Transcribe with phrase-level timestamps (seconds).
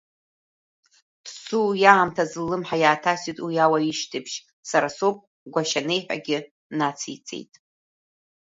[1.23, 4.35] Ҭс-су уи аамҭазы ллымҳа иааҭасит уи ауаҩ ишьҭыбжь,
[4.69, 5.17] сара соуп,
[5.53, 6.37] Гәашьанеи ҳәагьы
[6.77, 7.53] нациҵеит.